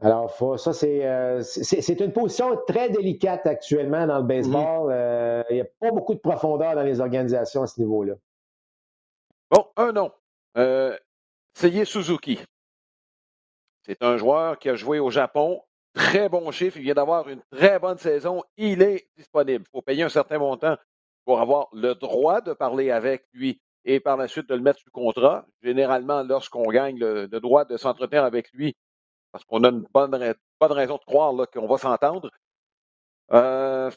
[0.00, 4.92] Alors, ça, euh, c'est, une position très délicate actuellement dans le baseball.
[4.92, 5.44] Mm-hmm.
[5.50, 8.14] Il n'y a pas beaucoup de profondeur dans les organisations à ce niveau-là.
[9.50, 10.12] Bon, un nom.
[11.54, 12.40] Seiye Suzuki.
[13.86, 15.62] C'est un joueur qui a joué au Japon.
[15.92, 16.78] Très bon chiffre.
[16.78, 18.42] Il vient d'avoir une très bonne saison.
[18.56, 19.64] Il est disponible.
[19.66, 20.76] Il faut payer un certain montant
[21.24, 24.80] pour avoir le droit de parler avec lui et par la suite de le mettre
[24.80, 25.46] sous contrat.
[25.62, 28.74] Généralement, lorsqu'on gagne le, droit de s'entretenir avec lui,
[29.32, 30.14] parce qu'on a une bonne,
[30.60, 32.30] raison de croire qu'on va s'entendre.
[33.32, 33.90] Euh,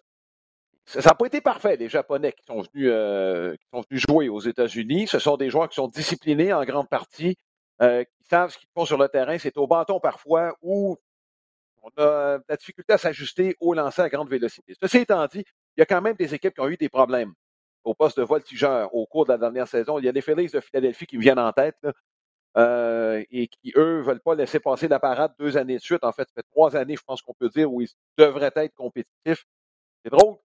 [0.85, 4.29] ça n'a pas été parfait, les Japonais qui sont venus, euh, qui sont venus jouer
[4.29, 5.07] aux États-Unis.
[5.07, 7.37] Ce sont des joueurs qui sont disciplinés en grande partie.
[7.81, 9.37] Euh, qui savent ce qu'ils font sur le terrain.
[9.37, 10.97] C'est au bâton parfois où
[11.83, 14.73] on a de la difficulté à s'ajuster au lancer à grande vélocité.
[14.81, 15.43] Ceci étant dit,
[15.75, 17.33] il y a quand même des équipes qui ont eu des problèmes
[17.83, 19.99] au poste de voltigeur au cours de la dernière saison.
[19.99, 21.77] Il y a les Phillies de Philadelphie qui me viennent en tête
[22.57, 26.03] euh, et qui, eux, ne veulent pas laisser passer la parade deux années de suite.
[26.03, 28.73] En fait, ça fait trois années, je pense qu'on peut dire, où ils devraient être
[28.73, 29.45] compétitifs.
[30.03, 30.37] C'est drôle.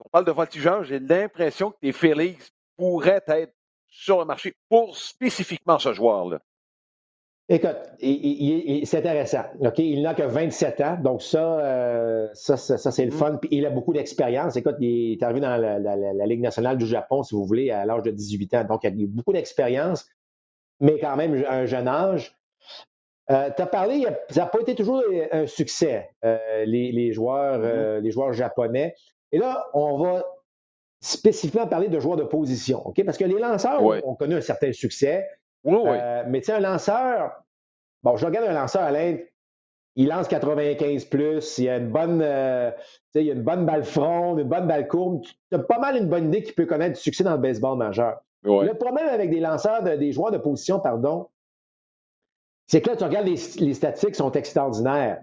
[0.00, 2.38] On parle de voltigeur, j'ai l'impression que les Phillies
[2.76, 3.52] pourraient être
[3.88, 6.40] sur le marché pour spécifiquement ce joueur-là.
[7.50, 9.44] Écoute, c'est intéressant.
[9.60, 13.14] OK, il n'a que 27 ans, donc ça, euh, ça, ça, c'est le mm.
[13.14, 13.36] fun.
[13.40, 14.56] Puis il a beaucoup d'expérience.
[14.56, 18.02] Écoute, il est arrivé dans la, Ligue nationale du Japon, si vous voulez, à l'âge
[18.02, 18.64] de 18 ans.
[18.64, 20.06] Donc, il a beaucoup d'expérience,
[20.80, 22.36] mais quand même un jeune âge.
[23.30, 28.00] Euh, tu as parlé, ça n'a pas été toujours un succès, euh, les, joueurs, mm-hmm.
[28.00, 28.94] les joueurs japonais.
[29.32, 30.24] Et là, on va
[31.00, 33.02] spécifiquement parler de joueurs de position, OK?
[33.04, 35.26] Parce que les lanceurs ont connu un certain succès.
[35.66, 37.42] Euh, mais tu sais, un lanceur,
[38.02, 39.20] bon, je regarde un lanceur à l'Inde,
[39.96, 42.70] il lance 95 plus, il y a une bonne, euh,
[43.14, 45.22] il a une bonne balle front, une bonne balle courbe.
[45.22, 47.76] Tu as pas mal une bonne idée qui peut connaître du succès dans le baseball
[47.76, 48.20] majeur.
[48.44, 51.28] Le problème avec des lanceurs, des joueurs de position, pardon,
[52.68, 55.22] c'est que là, tu regardes les, les statistiques sont extraordinaires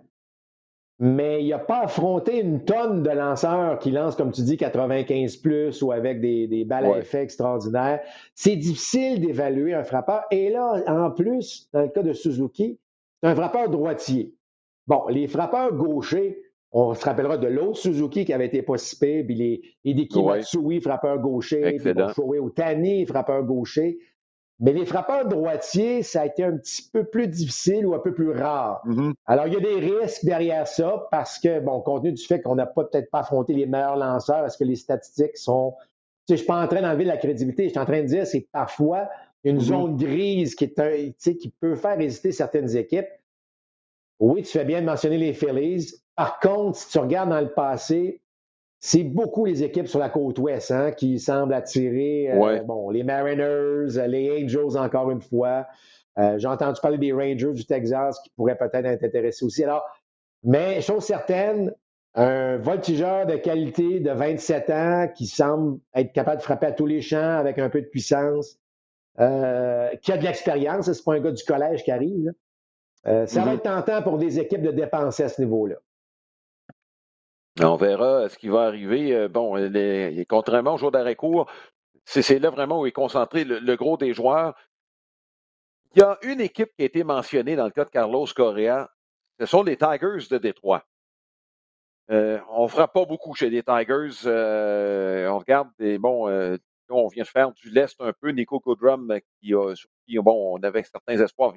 [0.99, 5.37] mais il n'a pas affronté une tonne de lanceurs qui lancent, comme tu dis, 95
[5.37, 7.99] plus ou avec des, balles à effet extraordinaires.
[8.33, 10.23] C'est difficile d'évaluer un frappeur.
[10.31, 12.79] Et là, en plus, dans le cas de Suzuki,
[13.21, 14.33] c'est un frappeur droitier.
[14.87, 18.97] Bon, les frappeurs gauchers, on se rappellera de l'autre Suzuki qui avait été pas si
[18.97, 23.97] puis les Hideki Matsui, frappeur gaucher, puis au Tani, frappeur gaucher.
[24.59, 28.13] Mais les frappeurs droitiers, ça a été un petit peu plus difficile ou un peu
[28.13, 28.81] plus rare.
[28.85, 29.13] Mm-hmm.
[29.25, 32.41] Alors, il y a des risques derrière ça parce que, bon, compte tenu du fait
[32.41, 35.75] qu'on n'a peut-être pas affronté les meilleurs lanceurs, est-ce que les statistiques sont.
[36.27, 37.65] Tu sais, je suis pas en train d'enlever la crédibilité.
[37.65, 39.09] Je suis en train de dire c'est parfois
[39.43, 39.61] une mm-hmm.
[39.61, 43.09] zone grise qui, est un, tu sais, qui peut faire hésiter certaines équipes.
[44.19, 45.95] Oui, tu fais bien de mentionner les Phillies.
[46.15, 48.21] Par contre, si tu regardes dans le passé,
[48.79, 53.03] c'est beaucoup les équipes sur la côte ouest hein, qui semblent attirer euh, bon, les
[53.03, 55.65] Mariners, les Angels encore une fois.
[56.17, 59.63] Euh, j'ai entendu parler des Rangers du Texas qui pourraient peut-être être intéressés aussi.
[59.63, 59.83] Alors,
[60.43, 61.73] mais chose certaine,
[62.13, 66.85] un voltigeur de qualité de 27 ans qui semble être capable de frapper à tous
[66.85, 68.57] les champs avec un peu de puissance,
[69.19, 72.31] euh, qui a de l'expérience, c'est pas un gars du collège qui arrive.
[73.03, 73.53] ça va mm-hmm.
[73.55, 75.75] être tentant pour des équipes de dépenser à ce niveau-là.
[77.61, 79.13] On verra ce qui va arriver.
[79.13, 81.49] Euh, bon, les, contrairement au jour d'arrêt court,
[82.03, 84.55] c'est là vraiment où est concentré le, gros des joueurs.
[85.95, 88.89] Il y a une équipe qui a été mentionnée dans le cas de Carlos Correa.
[89.39, 90.85] Ce sont les Tigers de Détroit.
[92.11, 94.25] Euh, on ne fera pas beaucoup chez les Tigers.
[94.25, 96.27] Euh, on regarde des bon,
[96.89, 98.29] on vient de faire du lest un peu.
[98.31, 99.73] Nico Goodrum qui a,
[100.21, 101.53] bon, on avait certains espoirs.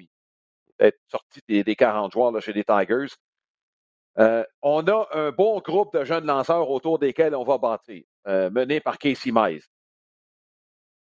[0.78, 3.08] d'être sorti des, des 40 joueurs là, chez les Tigers.
[4.18, 8.50] Euh, on a un bon groupe de jeunes lanceurs autour desquels on va bâtir, euh,
[8.50, 9.68] mené par Casey Mize.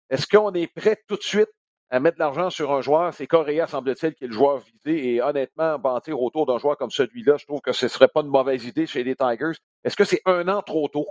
[0.09, 1.49] Est-ce qu'on est prêt tout de suite
[1.91, 3.13] à mettre de l'argent sur un joueur?
[3.13, 5.13] C'est Correa, semble-t-il, qui est le joueur visé.
[5.13, 8.21] Et honnêtement, bâtir autour d'un joueur comme celui-là, je trouve que ce ne serait pas
[8.21, 9.53] une mauvaise idée chez les Tigers.
[9.83, 11.07] Est-ce que c'est un an trop tôt?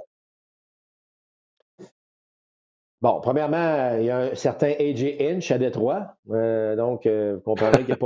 [3.00, 6.16] Bon, premièrement, il y a un certain AJ Inch à Détroit.
[6.30, 7.96] Euh, donc, vous comprenez qu'il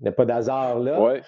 [0.00, 1.00] n'y a pas, d'hasard là.
[1.00, 1.22] Ouais.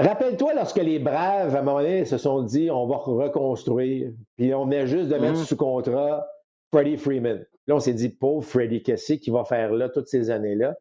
[0.00, 4.54] Rappelle-toi lorsque les Braves, à un moment donné, se sont dit on va reconstruire, puis
[4.54, 5.46] on venait juste de mettre mm-hmm.
[5.46, 6.26] sous contrat
[6.72, 7.44] Freddie Freeman.
[7.66, 10.74] Là, on s'est dit pauvre Freddie, qu'est-ce qu'il va faire là toutes ces années-là?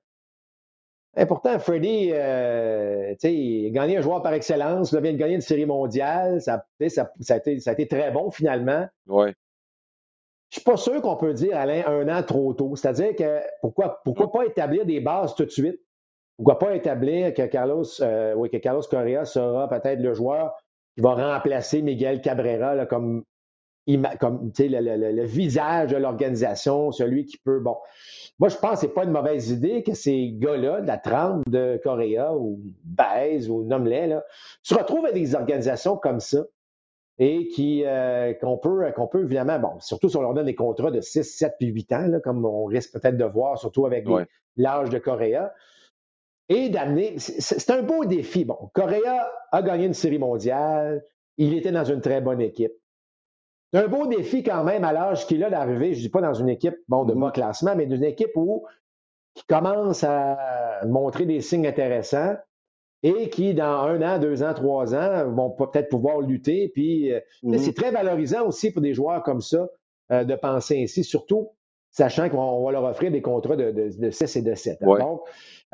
[1.17, 5.35] Et pourtant, Freddie, euh, il a gagné un joueur par excellence, il vient de gagner
[5.35, 8.87] une série mondiale, ça, ça, ça, a été, ça, a été, très bon finalement.
[9.07, 9.33] Ouais.
[10.49, 12.75] Je suis pas sûr qu'on peut dire, Alain, un an trop tôt.
[12.75, 15.79] C'est-à-dire que pourquoi, pourquoi pas établir des bases tout de suite?
[16.39, 20.55] Pourquoi pas établir que Carlos, euh, oui, que Carlos Correa sera peut-être le joueur
[20.95, 23.25] qui va remplacer Miguel Cabrera comme,
[24.21, 27.59] comme le, le, visage de l'organisation, celui qui peut.
[27.59, 27.75] Bon,
[28.39, 30.97] moi, je pense que ce n'est pas une mauvaise idée que ces gars-là, de la
[30.97, 34.17] trempe de Correa ou Baez ou Nomley,
[34.63, 36.45] se retrouvent à des organisations comme ça
[37.17, 40.55] et qui euh, qu'on peut, qu'on peut évidemment, bon, surtout si on leur donne des
[40.55, 43.85] contrats de 6, 7 puis 8 ans, là, comme on risque peut-être de voir, surtout
[43.85, 44.07] avec
[44.55, 45.51] l'âge de Correa
[46.49, 47.15] et d'amener.
[47.17, 48.43] C'est un beau défi.
[48.43, 51.05] Bon, Correa a gagné une série mondiale.
[51.37, 52.73] Il était dans une très bonne équipe.
[53.71, 56.21] C'est un beau défi quand même à l'âge qu'il a d'arriver, je ne dis pas
[56.21, 57.31] dans une équipe bon, de bas mm-hmm.
[57.33, 58.65] classement, mais dans une équipe où
[59.35, 62.35] qui commence à montrer des signes intéressants
[63.03, 66.69] et qui, dans un an, deux ans, trois ans, vont peut-être pouvoir lutter.
[66.73, 67.57] Puis, euh, mm-hmm.
[67.59, 69.69] c'est très valorisant aussi pour des joueurs comme ça
[70.11, 71.51] euh, de penser ainsi, surtout
[71.99, 74.79] sachant qu'on va leur offrir des contrats de, de, 6 et de 7.
[74.81, 75.21] Donc,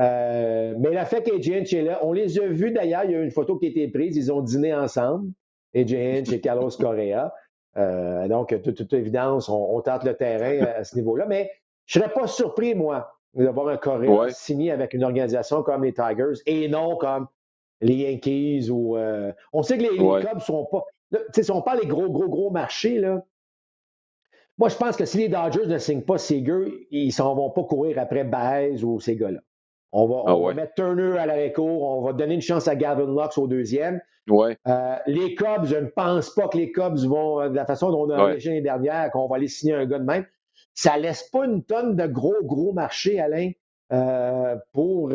[0.02, 3.22] euh, mais la fait qu'AJ est là, on les a vus d'ailleurs, il y a
[3.22, 5.30] une photo qui a été prise, ils ont dîné ensemble,
[5.76, 7.32] AJ Hinch et Carlos Correa.
[7.78, 11.52] Euh, donc, de toute, évidence, on, tente le terrain à, ce niveau-là, mais
[11.86, 15.94] je ne serais pas surpris, moi, d'avoir un Correa signé avec une organisation comme les
[15.94, 17.28] Tigers et non comme
[17.82, 18.98] les Yankees ou.
[18.98, 20.84] Euh, on sait que les, Cubs ne sont pas.
[21.12, 23.22] Tu sais, sont pas les gros, gros, gros marchés, là.
[24.58, 27.64] Moi, je pense que si les Dodgers ne signent pas Seager, ils s'en vont pas
[27.64, 29.40] courir après Baez ou ces gars-là.
[29.92, 33.06] On va, ah mettre Turner à la cour, on va donner une chance à Gavin
[33.06, 34.02] Lux au deuxième.
[34.28, 34.58] Ouais.
[34.68, 37.92] Euh, les Cubs, je ne pense pas que les Cubs vont, euh, de la façon
[37.92, 40.26] dont on a réagi l'année dernière, qu'on va aller signer un gars de même.
[40.74, 43.52] Ça laisse pas une tonne de gros, gros marché, Alain,
[43.94, 45.14] euh, pour,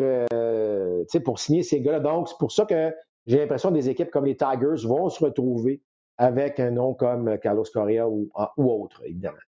[1.23, 1.99] pour signer ces gars-là.
[1.99, 2.91] Donc, c'est pour ça que
[3.27, 5.81] j'ai l'impression que des équipes comme les Tigers vont se retrouver
[6.21, 9.39] avec un nom comme Carlos Correa ou, ou autre, évidemment.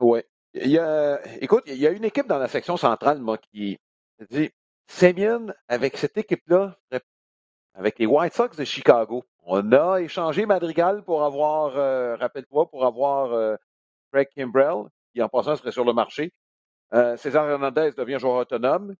[0.00, 0.20] Oui.
[0.52, 3.78] Il y a, écoute, il y a une équipe dans la section centrale, moi, qui
[4.30, 4.50] dit
[4.86, 6.76] Semyon, avec cette équipe-là,
[7.72, 12.84] avec les White Sox de Chicago, on a échangé Madrigal pour avoir, euh, rappelle-toi, pour
[12.84, 13.56] avoir euh,
[14.12, 16.34] Craig Kimbrell, qui en passant serait sur le marché.
[16.92, 18.94] Euh, César Hernandez devient joueur autonome.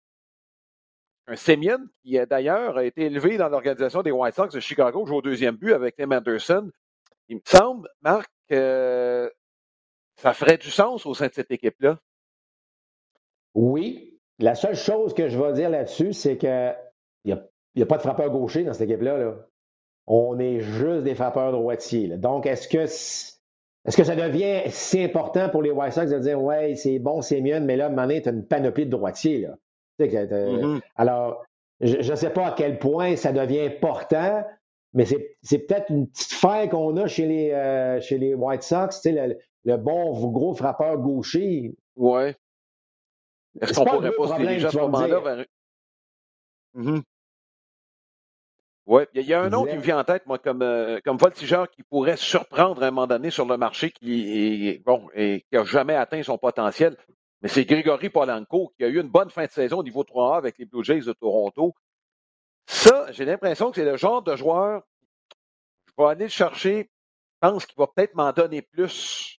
[1.26, 5.16] Un Semyon, qui d'ailleurs a été élevé dans l'organisation des White Sox de Chicago, joue
[5.16, 6.70] au deuxième but avec Tim Anderson.
[7.30, 9.32] Il me semble, Marc, que
[10.16, 11.98] ça ferait du sens au sein de cette équipe-là.
[13.54, 14.18] Oui.
[14.38, 16.76] La seule chose que je vais dire là-dessus, c'est qu'il
[17.24, 19.36] n'y a, pas de frappeur gaucher dans cette équipe-là.
[20.06, 22.08] On est juste des frappeurs droitiers.
[22.18, 22.86] Donc, est-ce que
[23.86, 27.22] est-ce que ça devient si important pour les White Sox de dire Ouais, c'est bon,
[27.22, 29.38] c'est mieux, mais là, donné, tu as une panoplie de droitiers.
[29.38, 29.56] Là.
[30.00, 30.80] Mm-hmm.
[30.96, 31.44] Alors,
[31.80, 34.44] je ne sais pas à quel point ça devient important,
[34.92, 39.00] mais c'est peut-être une petite faille qu'on a chez les, euh, chez les White Sox,
[39.04, 41.74] le, le bon gros frappeur gaucher.
[41.96, 42.36] Ouais.
[43.60, 45.44] Est-ce qu'on pourrait pas se diriger à ce moment-là vers.
[46.76, 47.02] Mm-hmm.
[48.86, 51.16] Oui, il y, a un nom qui me vient en tête, moi, comme, euh, comme
[51.16, 55.44] voltigeur qui pourrait surprendre à un moment donné sur le marché, qui est, bon, et
[55.48, 56.96] qui n'a jamais atteint son potentiel.
[57.40, 60.38] Mais c'est Grégory Polanco qui a eu une bonne fin de saison au niveau 3A
[60.38, 61.74] avec les Blue Jays de Toronto.
[62.66, 64.82] Ça, j'ai l'impression que c'est le genre de joueur,
[65.86, 66.90] je vais aller le chercher,
[67.42, 69.38] je pense qu'il va peut-être m'en donner plus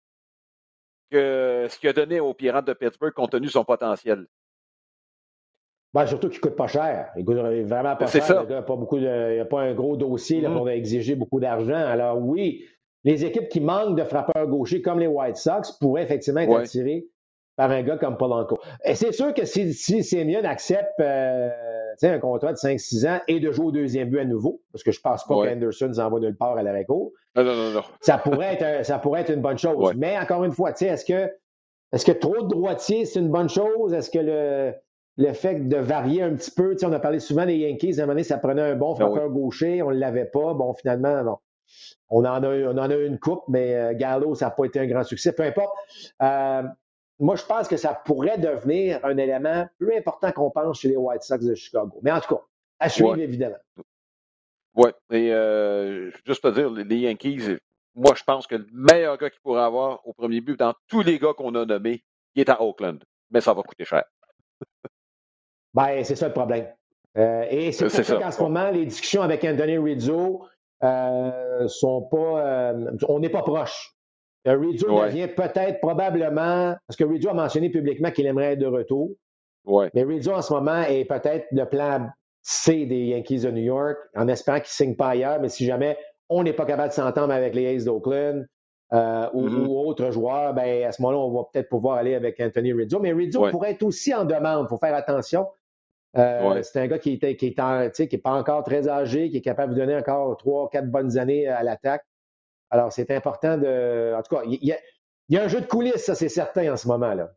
[1.10, 4.28] que ce qu'il a donné aux Pirates de Pittsburgh compte tenu de son potentiel.
[5.94, 7.12] Ben, surtout qu'il ne coûte pas cher.
[7.18, 8.24] Il coûte vraiment pas cher.
[8.24, 8.44] Ça.
[8.44, 10.54] Il n'y a, pas beaucoup de, a pas un gros dossier mm-hmm.
[10.54, 11.76] pour exiger beaucoup d'argent.
[11.76, 12.66] Alors oui,
[13.04, 17.08] les équipes qui manquent de frappeurs gauchers comme les White Sox pourraient effectivement être attirées
[17.56, 18.60] par un gars comme Polanco.
[18.86, 21.50] Et c'est sûr que si, si accepte euh,
[22.02, 24.92] un contrat de 5-6 ans et de jouer au deuxième but à nouveau, parce que
[24.92, 28.18] je ne pense pas qu'Anderson s'envoie nulle part à la récour, non, non, non, Ça,
[28.18, 29.94] pourrait être, ça pourrait être une bonne chose.
[29.96, 33.94] Mais encore une fois, est-ce que, trop de droitiers, c'est une bonne chose?
[33.94, 34.74] Est-ce que le,
[35.18, 36.76] le fait de varier un petit peu.
[36.84, 38.00] on a parlé souvent des Yankees.
[38.00, 39.82] À un moment donné, ça prenait un bon ben frappeur gaucher.
[39.82, 40.54] On ne l'avait pas.
[40.54, 41.38] Bon, finalement, bon,
[42.10, 44.66] on, en a, on en a eu une coupe, mais euh, Gallo, ça n'a pas
[44.66, 45.34] été un grand succès.
[45.34, 45.74] Peu importe.
[46.22, 46.64] Euh,
[47.22, 50.98] moi, je pense que ça pourrait devenir un élément plus important qu'on pense chez les
[50.98, 52.00] White Sox de Chicago.
[52.02, 52.42] Mais en tout cas,
[52.80, 53.60] à suivre, évidemment.
[54.76, 54.90] Oui.
[55.12, 57.58] Et euh, juste pour dire, les Yankees,
[57.96, 61.02] moi, je pense que le meilleur gars qu'il pourrait avoir au premier but dans tous
[61.02, 62.04] les gars qu'on a nommés,
[62.36, 63.04] il est à Oakland.
[63.30, 64.04] Mais ça va coûter cher.
[65.74, 66.68] ben, c'est ça le problème.
[67.18, 70.46] Euh, et c'est pour ça qu'en ce moment, les discussions avec Anthony Rizzo
[70.84, 72.46] euh, sont pas.
[72.46, 73.96] Euh, on n'est pas proche.
[74.46, 79.12] Rizzo devient peut-être, probablement, parce que Rizzo a mentionné publiquement qu'il aimerait être de retour.
[79.66, 79.90] Ouais.
[79.94, 82.10] Mais Rizzo, en ce moment, est peut-être le plan
[82.42, 85.66] C des Yankees de New York, en espérant qu'il ne signe pas ailleurs, mais si
[85.66, 85.98] jamais
[86.30, 88.48] on n'est pas capable de s'entendre avec les Aces d'Oakland
[88.94, 89.66] euh, mm-hmm.
[89.66, 93.00] ou, autres joueurs, ben, à ce moment-là, on va peut-être pouvoir aller avec Anthony Rizzo.
[93.00, 95.48] Mais Rizzo pourrait être aussi en demande, il faut faire attention.
[96.18, 99.74] Euh, c'est un gars qui n'est qui est pas encore très âgé, qui est capable
[99.76, 102.04] de donner encore trois, quatre bonnes années à l'attaque.
[102.72, 104.14] Alors, c'est important de.
[104.16, 104.76] En tout cas, il
[105.30, 107.32] y, a un jeu de coulisses, ça, c'est certain en ce moment-là.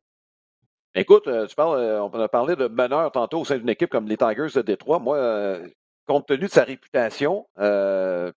[0.95, 3.91] Écoute, euh, tu parles, euh, on a parlé de meneur tantôt au sein d'une équipe
[3.91, 5.01] comme les Tigers de Détroit.
[5.01, 5.69] Moi, euh,
[6.07, 8.31] compte tenu de sa réputation, euh,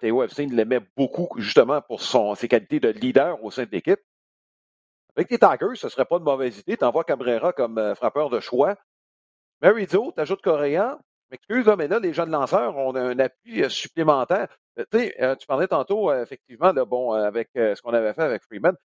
[0.00, 3.98] Théo Epstein l'aimait beaucoup justement pour son, ses qualités de leader au sein de l'équipe.
[5.16, 6.76] Avec les Tigers, ce ne serait pas de mauvaise idée.
[6.76, 8.76] Tu envoies Cabrera comme frappeur de choix.
[9.60, 11.00] Marizzo, tu ajoutes Coréen.
[11.34, 14.56] M'excuse, mais là, les jeunes lanceurs ont un appui supplémentaire.
[14.76, 18.76] tu parlais tantôt, effectivement, de, bon, avec ce qu'on avait fait avec Freeman.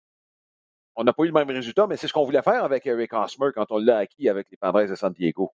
[0.96, 3.12] On n'a pas eu le même résultat, mais c'est ce qu'on voulait faire avec Eric
[3.12, 5.52] Hosmer quand on l'a acquis avec les Padres de San Diego.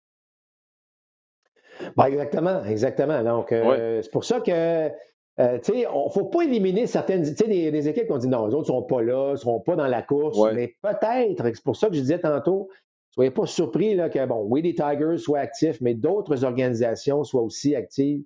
[1.97, 3.23] Ben, exactement, exactement.
[3.23, 7.23] Donc, euh, c'est pour ça que, euh, tu sais, on ne faut pas éliminer certaines,
[7.23, 9.37] tu sais, des, équipes qui ont dit non, les autres ne sont pas là, ne
[9.37, 12.69] seront pas dans la course, mais peut-être, c'est pour ça que je disais tantôt,
[13.13, 17.43] soyez pas surpris là, que, bon, oui, les Tigers soient actifs, mais d'autres organisations soient
[17.43, 18.23] aussi actives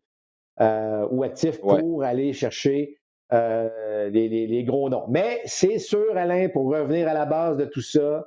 [0.60, 2.98] euh, ou actifs pour aller chercher
[3.32, 5.06] euh, les, gros noms.
[5.08, 8.26] Mais c'est sûr, Alain, pour revenir à la base de tout ça,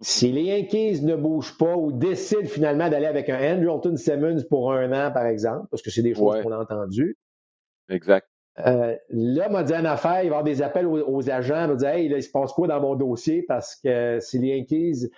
[0.00, 4.72] si les Yankees ne bougent pas ou décident finalement d'aller avec un Andrelton Simmons pour
[4.72, 7.16] un an, par exemple, parce que c'est des choses qu'on a entendues.
[7.88, 8.26] Exact.
[8.66, 11.76] Euh, là, m'a dit en affaire, il va y avoir des appels aux, agents, me
[11.76, 13.42] dire Hey, là, il se passe quoi dans mon dossier?
[13.42, 15.10] Parce que si les Yankees.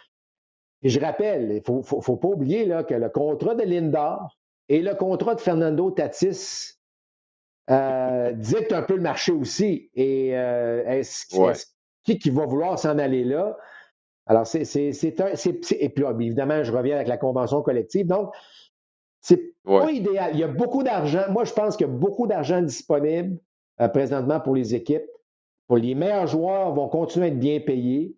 [0.87, 4.39] Et je rappelle, il ne faut, faut, pas oublier là, que le contrat de Lindor
[4.69, 6.75] et le contrat de Fernando Tatis
[7.69, 9.91] euh, dicte un peu le marché aussi.
[9.95, 11.27] Et euh, est-ce,
[12.05, 13.57] qui, qui va vouloir s'en aller là?
[14.27, 15.33] Alors, c'est, c'est, un.
[15.81, 18.07] et puis, évidemment, je reviens avec la convention collective.
[18.07, 18.33] Donc,
[19.21, 20.35] c'est pas idéal.
[20.35, 21.25] Il y a beaucoup d'argent.
[21.31, 23.41] Moi, je pense qu'il y a beaucoup d'argent disponible
[23.81, 25.11] euh, présentement pour les équipes.
[25.67, 28.15] Pour les meilleurs joueurs vont continuer à être bien payés.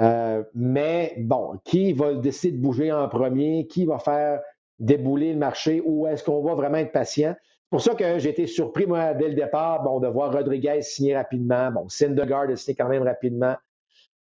[0.00, 3.66] Euh, mais bon, qui va décider de bouger en premier?
[3.66, 4.40] Qui va faire
[4.78, 5.82] débouler le marché?
[5.84, 7.34] Ou est-ce qu'on va vraiment être patient?
[7.38, 10.80] C'est pour ça que j'ai été surpris, moi, dès le départ, bon, de voir Rodriguez
[10.82, 11.70] signer rapidement.
[11.70, 13.56] Bon, Syndergaard a signé quand même rapidement.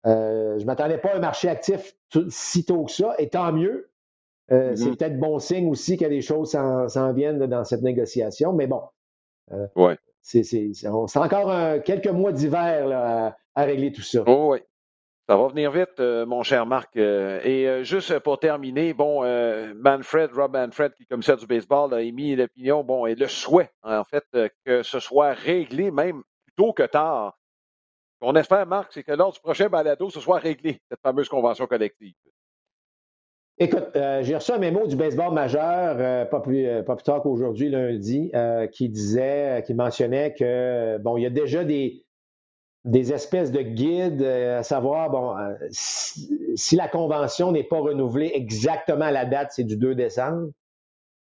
[0.05, 1.95] Euh, je ne m'attendais pas à un marché actif
[2.29, 3.89] si tôt que ça, et tant mieux.
[4.51, 4.97] Euh, c'est mm-hmm.
[4.97, 8.81] peut-être bon signe aussi que des choses s'en viennent dans cette négociation, mais bon.
[9.51, 9.97] Euh, ouais.
[10.21, 14.23] C'est encore quelques mois d'hiver à, à, régler tout ça.
[14.27, 14.59] Oh, oui.
[15.29, 16.97] Ça va venir vite, euh, mon cher Marc.
[16.97, 19.21] Euh, et euh, juste pour terminer, bon,
[19.75, 23.71] Manfred, Rob Manfred, qui est commissaire du baseball, a émis l'opinion, bon, et le souhait,
[23.83, 24.25] en fait,
[24.65, 27.37] que ce soit réglé même plus tôt que tard.
[28.19, 31.67] On espère, Marc, c'est que lors du prochain balado, ce soit réglé, cette fameuse convention
[31.67, 32.13] collective.
[33.57, 38.31] Écoute, j'ai reçu un mémo du baseball majeur, pas, plus, pas plus tard qu'aujourd'hui, lundi,
[38.71, 42.03] qui disait, qui mentionnait que, bon, il y a déjà des,
[42.85, 48.31] des espèces de guides, euh, à savoir, bon, euh, si, la convention n'est pas renouvelée
[48.33, 50.49] exactement à la date, c'est du 2 décembre,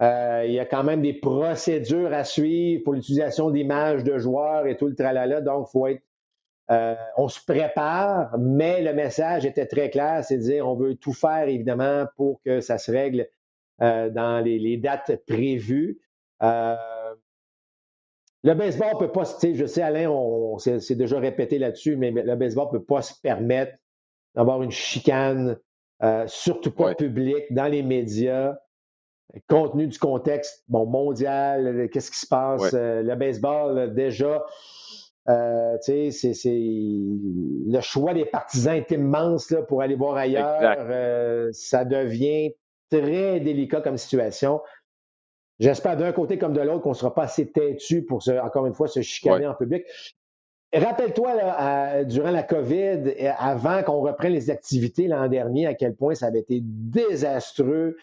[0.02, 4.66] euh, il y a quand même des procédures à suivre pour l'utilisation d'images de joueurs
[4.66, 6.02] et tout le tralala, donc faut être,
[7.18, 11.14] on se prépare, mais le message était très clair, c'est de dire on veut tout
[11.14, 13.28] faire évidemment pour que ça se règle
[13.80, 16.00] dans les, les, dates prévues.
[18.44, 22.36] Le baseball ne peut pas, je sais, Alain, on, s'est déjà répété là-dessus, mais le
[22.36, 23.74] baseball peut pas se permettre
[24.36, 25.58] d'avoir une chicane,
[26.04, 28.58] euh, surtout pas publique, dans les médias,
[29.48, 32.74] compte tenu du contexte bon, mondial, qu'est-ce qui se passe?
[32.74, 34.44] Euh, le baseball, déjà,
[35.30, 36.10] euh, c'est,
[36.44, 40.78] le choix des partisans est immense là, pour aller voir ailleurs.
[41.54, 42.52] ça devient
[42.90, 44.60] très délicat comme situation.
[45.64, 48.66] J'espère d'un côté comme de l'autre qu'on ne sera pas assez têtu pour, se, encore
[48.66, 49.86] une fois, se chicaner en public.
[50.74, 56.26] rappelle-toi, durant la COVID, avant qu'on reprenne les activités l'an dernier, à quel point ça
[56.26, 57.96] avait été désastreux,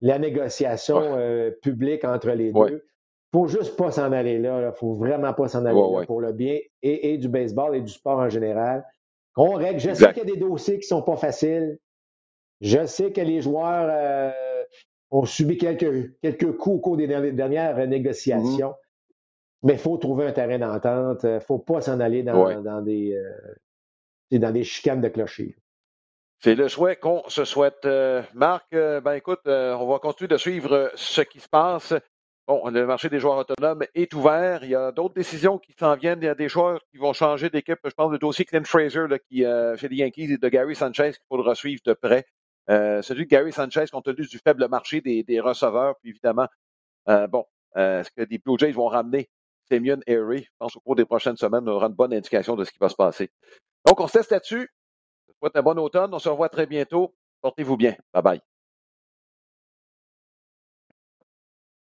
[0.00, 2.68] la négociation euh, publique entre les deux.
[3.32, 4.60] Il ne faut juste pas s'en aller là.
[4.60, 7.80] Il ne faut vraiment pas s'en aller là pour le bien et, du baseball et
[7.80, 8.86] du sport en général.
[9.36, 9.80] On règle.
[9.80, 11.80] Je sais qu'il y a des dossiers qui ne sont pas faciles.
[12.60, 14.30] Je sais que les joueurs euh,
[15.10, 18.70] ont subi quelques, quelques coups au cours des dernières négociations.
[18.70, 19.64] Mm-hmm.
[19.64, 21.20] Mais il faut trouver un terrain d'entente.
[21.24, 25.56] Il ne faut pas s'en aller dans, dans des, euh, dans des chicanes de clocher.
[26.40, 27.84] C'est le souhait qu'on se souhaite.
[27.84, 31.92] Euh, Marc, euh, ben écoute, on va continuer de suivre ce qui se passe.
[32.46, 34.62] Bon, le marché des joueurs autonomes est ouvert.
[34.62, 36.20] Il y a d'autres décisions qui s'en viennent.
[36.22, 37.80] Il y a des joueurs qui vont changer d'équipe.
[37.84, 39.44] Je pense du dossier Clint Fraser là, qui,
[39.76, 42.24] chez les Yankees et de Gary Sanchez qu'il faudra suivre de près.
[42.68, 46.46] Celui de Gary Sanchez, compte tenu du faible marché des, receveurs, puis évidemment,
[47.06, 47.44] bon,
[47.74, 49.30] est-ce que les Blue Jays vont ramener
[49.70, 50.44] Damien Harry.
[50.44, 52.78] Je pense qu'au cours des prochaines semaines, on aura une bonne indication de ce qui
[52.78, 53.30] va se passer.
[53.86, 54.68] Donc, on se teste là-dessus.
[55.28, 56.12] Je vous souhaite un bon automne.
[56.12, 57.14] On se revoit très bientôt.
[57.40, 57.94] Portez-vous bien.
[58.12, 58.40] Bye bye.